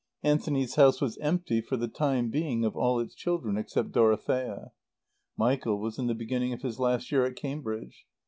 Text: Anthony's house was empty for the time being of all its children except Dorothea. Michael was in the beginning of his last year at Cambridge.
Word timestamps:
Anthony's 0.23 0.73
house 0.77 0.99
was 0.99 1.19
empty 1.19 1.61
for 1.61 1.77
the 1.77 1.87
time 1.87 2.31
being 2.31 2.65
of 2.65 2.75
all 2.75 2.99
its 2.99 3.13
children 3.13 3.55
except 3.55 3.91
Dorothea. 3.91 4.71
Michael 5.37 5.79
was 5.79 5.99
in 5.99 6.07
the 6.07 6.15
beginning 6.15 6.53
of 6.53 6.63
his 6.63 6.79
last 6.79 7.11
year 7.11 7.23
at 7.23 7.35
Cambridge. 7.35 8.07